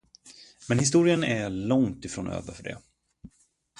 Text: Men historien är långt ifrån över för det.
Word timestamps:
Men 0.69 0.79
historien 0.79 1.23
är 1.23 1.49
långt 1.49 2.05
ifrån 2.05 2.27
över 2.27 2.53
för 2.53 2.63
det. 2.63 2.77